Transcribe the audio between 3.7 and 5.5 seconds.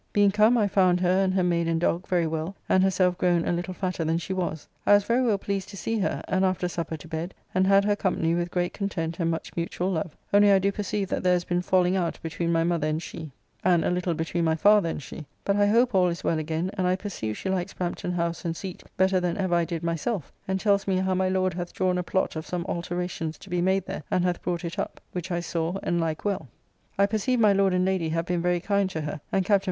fatter than she was. I was very well